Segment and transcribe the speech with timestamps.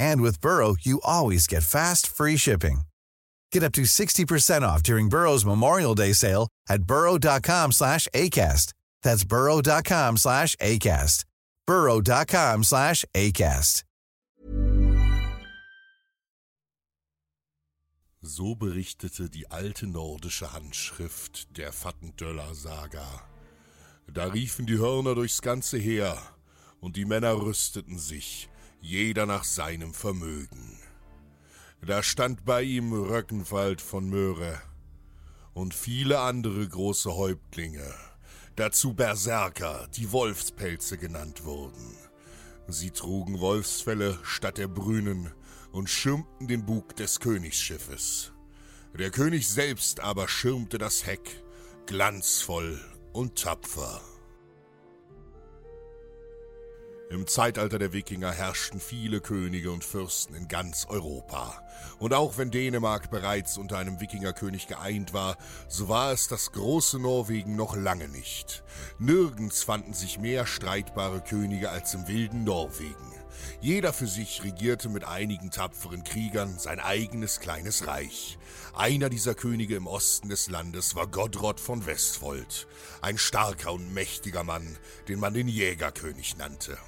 [0.00, 2.82] And with Burrow, you always get fast, free shipping.
[3.52, 8.72] Get up to 60% off during Burrow's Memorial Day sale at burrow.com slash ACAST.
[9.02, 11.24] That's burrow.com slash ACAST.
[11.66, 13.84] burrow.com slash ACAST.
[18.22, 23.22] So berichtete die alte nordische Handschrift der Fattendöller-Saga.
[24.12, 26.18] Da riefen die Hörner durchs ganze Heer,
[26.80, 30.78] und die Männer rüsteten sich, jeder nach seinem Vermögen.
[31.82, 34.60] Da stand bei ihm Röckenwald von Möhre
[35.54, 37.94] und viele andere große Häuptlinge,
[38.56, 41.96] dazu Berserker, die Wolfspelze genannt wurden.
[42.68, 45.32] Sie trugen Wolfsfelle statt der Brünen
[45.72, 48.32] und schirmten den Bug des Königsschiffes.
[48.98, 51.42] Der König selbst aber schirmte das Heck,
[51.86, 52.80] glanzvoll
[53.12, 54.00] und tapfer.
[57.10, 61.60] Im Zeitalter der Wikinger herrschten viele Könige und Fürsten in ganz Europa.
[61.98, 67.00] Und auch wenn Dänemark bereits unter einem Wikingerkönig geeint war, so war es das große
[67.00, 68.62] Norwegen noch lange nicht.
[69.00, 73.12] Nirgends fanden sich mehr streitbare Könige als im wilden Norwegen.
[73.60, 78.38] Jeder für sich regierte mit einigen tapferen Kriegern sein eigenes kleines Reich.
[78.72, 82.68] Einer dieser Könige im Osten des Landes war Godrod von Westfold,
[83.02, 84.78] ein starker und mächtiger Mann,
[85.08, 86.78] den man den Jägerkönig nannte.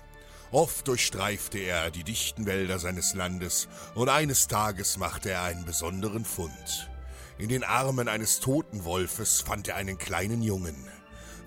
[0.52, 6.26] Oft durchstreifte er die dichten Wälder seines Landes und eines Tages machte er einen besonderen
[6.26, 6.90] Fund.
[7.38, 10.76] In den Armen eines toten Wolfes fand er einen kleinen Jungen.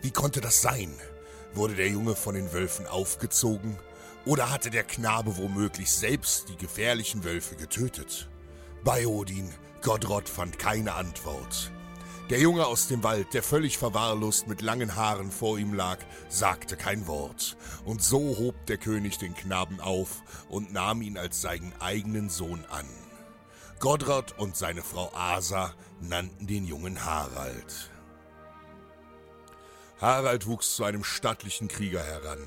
[0.01, 0.91] Wie konnte das sein?
[1.53, 3.77] Wurde der Junge von den Wölfen aufgezogen?
[4.25, 8.27] Oder hatte der Knabe womöglich selbst die gefährlichen Wölfe getötet?
[8.83, 11.72] Bei Odin, Godrod fand keine Antwort.
[12.31, 16.75] Der Junge aus dem Wald, der völlig verwahrlost mit langen Haaren vor ihm lag, sagte
[16.75, 17.56] kein Wort.
[17.86, 22.66] Und so hob der König den Knaben auf und nahm ihn als seinen eigenen Sohn
[22.72, 22.88] an.
[23.80, 27.91] Godrod und seine Frau Asa nannten den Jungen Harald.
[30.02, 32.40] Harald wuchs zu einem stattlichen Krieger heran.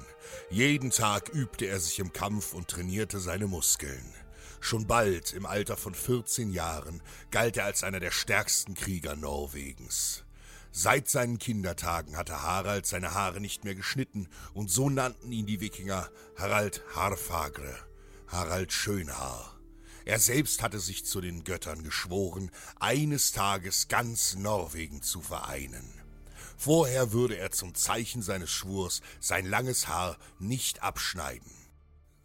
[0.51, 4.13] Jeden Tag übte er sich im Kampf und trainierte seine Muskeln.
[4.61, 10.25] Schon bald, im Alter von 14 Jahren, galt er als einer der stärksten Krieger Norwegens.
[10.71, 15.61] Seit seinen Kindertagen hatte Harald seine Haare nicht mehr geschnitten, und so nannten ihn die
[15.61, 17.77] Wikinger Harald Harfagre,
[18.27, 19.59] Harald Schönhaar.
[20.05, 25.93] Er selbst hatte sich zu den Göttern geschworen, eines Tages ganz Norwegen zu vereinen.
[26.57, 31.53] Vorher würde er zum Zeichen seines Schwurs sein langes Haar nicht abschneiden.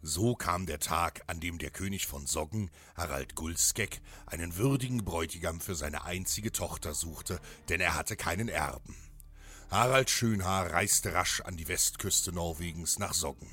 [0.06, 5.62] So kam der Tag, an dem der König von Soggen, Harald Gulskek, einen würdigen Bräutigam
[5.62, 8.94] für seine einzige Tochter suchte, denn er hatte keinen Erben.
[9.70, 13.48] Harald Schönhaar reiste rasch an die Westküste Norwegens nach Soggen,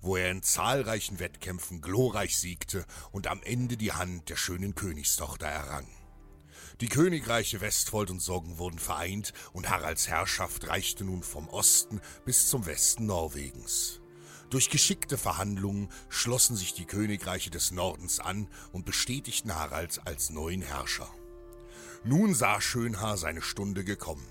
[0.00, 5.48] wo er in zahlreichen Wettkämpfen glorreich siegte und am Ende die Hand der schönen Königstochter
[5.48, 5.86] errang.
[6.80, 12.48] Die Königreiche Westfold und Soggen wurden vereint und Haralds Herrschaft reichte nun vom Osten bis
[12.48, 13.99] zum Westen Norwegens.
[14.50, 20.62] Durch geschickte Verhandlungen schlossen sich die Königreiche des Nordens an und bestätigten Harald als neuen
[20.62, 21.08] Herrscher.
[22.02, 24.26] Nun sah Schönhaar seine Stunde gekommen.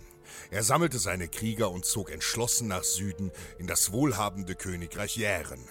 [0.51, 5.63] Er sammelte seine Krieger und zog entschlossen nach Süden in das wohlhabende Königreich Jären.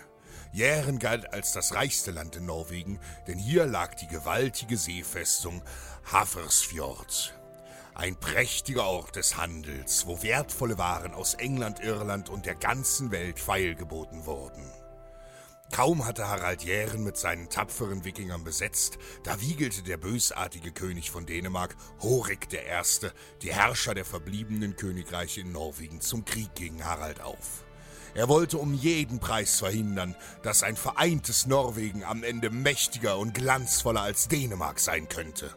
[0.54, 5.62] Jären galt als das reichste Land in Norwegen, denn hier lag die gewaltige Seefestung
[6.10, 7.37] Hafersfjord.
[7.98, 13.40] Ein prächtiger Ort des Handels, wo wertvolle Waren aus England, Irland und der ganzen Weit
[13.40, 14.62] feilgeboten wurden.
[15.72, 21.26] Kaum hatte Harald Jären mit seinen tapferen Wikingern besetzt, da wiegelte der bösartige König von
[21.26, 23.08] Dänemark, Horik I.,
[23.42, 27.64] die Herrscher der verbliebenen Königreiche in Norwegen zum Krieg gegen Harald auf.
[28.14, 30.14] Er wollte um jeden Preis verhindern,
[30.44, 35.52] dass ein vereintes Norwegen am Ende mächtiger und glanzvoller als Dänemark sein könnte.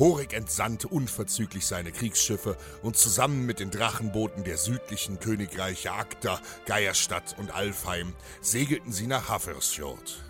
[0.00, 7.36] Horik entsandte unverzüglich seine Kriegsschiffe und zusammen mit den Drachenbooten der südlichen Königreiche Agda, Geierstadt
[7.38, 10.24] und Alfheim segelten sie nach Hafersfjord.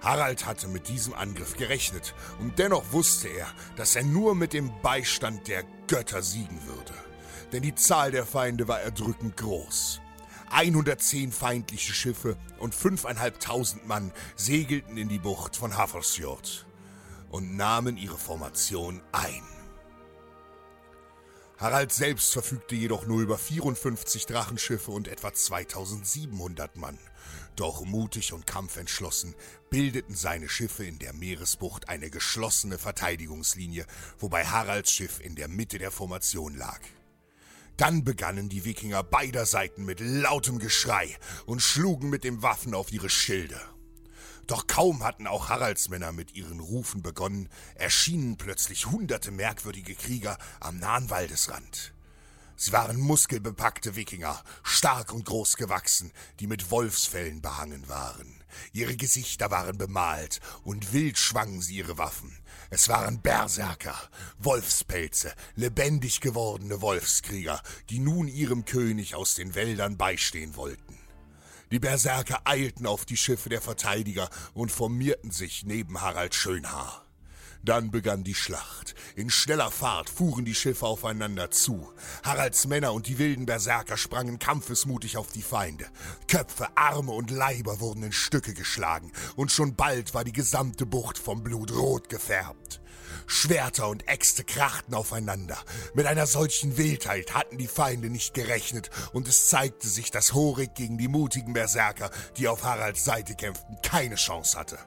[0.00, 3.46] Harald hatte mit diesem Angriff gerechnet und dennoch wusste er,
[3.76, 6.94] dass er nur mit dem Beistand der Götter siegen würde.
[7.52, 10.00] Denn die Zahl der Feinde war erdrückend groß.
[10.50, 16.66] 110 feindliche Schiffe und 5.500 Mann segelten in die Bucht von Hafersfjord
[17.30, 19.42] und nahmen ihre Formation ein.
[21.60, 26.98] Harald selbst verfügte jedoch nur über 54 Drachenschiffe und etwa 2700 Mann.
[27.54, 29.34] Doch mutig und kampfentschlossen
[29.68, 33.84] bildeten seine Schiffe in der Meeresbucht eine geschlossene Verteidigungslinie,
[34.18, 36.80] wobei Haralds Schiff in der Mitte der Formation lag.
[37.76, 42.90] Dann begannen die Wikinger beider Seiten mit lautem Geschrei und schlugen mit den Waffen auf
[42.90, 43.60] ihre Schilde.
[44.50, 50.80] Doch kaum hatten auch Haraldsmänner mit ihren Rufen begonnen, erschienen plötzlich hunderte merkwürdige Krieger am
[50.80, 51.94] nahen Waldesrand.
[52.56, 56.10] Sie waren muskelbepackte Wikinger, stark und groß gewachsen,
[56.40, 58.42] die mit Wolfsfällen behangen waren.
[58.72, 62.36] Ihre Gesichter waren bemalt und wild schwangen sie ihre Waffen.
[62.70, 63.94] Es waren Berserker,
[64.38, 70.99] Wolfspelze, lebendig gewordene Wolfskrieger, die nun ihrem König aus den Wäldern beistehen wollten.
[71.70, 77.06] Die Berserker eilten auf die Schiffe der Verteidiger und formierten sich neben Harald Schönhaar.
[77.62, 78.94] Dann begann die Schlacht.
[79.14, 81.92] In schneller Fahrt fuhren die Schiffe aufeinander zu.
[82.24, 85.86] Haralds Männer und die wilden Berserker sprangen kampfesmutig auf die Feinde.
[86.26, 91.18] Köpfe, Arme und Leiber wurden in Stücke geschlagen, und schon bald war die gesamte Bucht
[91.18, 92.80] vom Blut rot gefärbt.
[93.26, 95.58] Schwerter und Äxte krachten aufeinander.
[95.94, 100.74] Mit einer solchen Wildheit hatten die Feinde nicht gerechnet, und es zeigte sich, dass Horik
[100.74, 104.78] gegen die mutigen Berserker, die auf Haralds Seite kämpften, keine Chance hatte.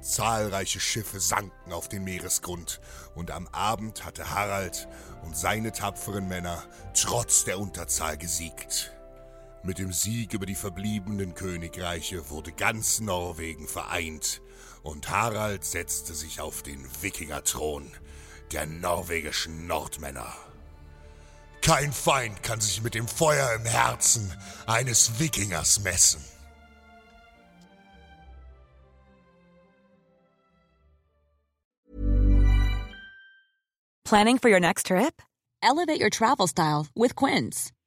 [0.00, 2.80] Zahlreiche Schiffe sanken auf den Meeresgrund,
[3.14, 4.88] und am Abend hatte Harald
[5.24, 6.62] und seine tapferen Männer
[6.94, 8.95] trotz der Unterzahl gesiegt.
[9.66, 14.40] Mit dem Sieg über die verbliebenen Königreiche wurde ganz Norwegen vereint
[14.84, 17.90] und Harald setzte sich auf den Wikingerthron
[18.52, 20.32] der norwegischen Nordmänner.
[21.62, 24.32] Kein Feind kann sich mit dem Feuer im Herzen
[24.68, 26.24] eines Wikingers messen.
[34.04, 35.20] Planning for your next trip?
[35.60, 37.72] Elevate your travel style with Quince.